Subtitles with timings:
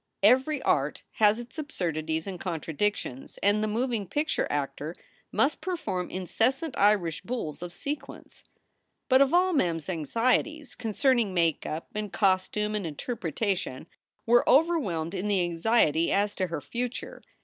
[0.23, 4.95] Every art has its absurdities and contradictions, and the moving picture actor
[5.31, 8.43] must perform incessant Irish bulls of sequence.
[9.09, 13.85] But all of Mem s anxieties concerning make up and cos tume and interpretation
[14.25, 17.21] were overwhelmed in the anxiety as to her future.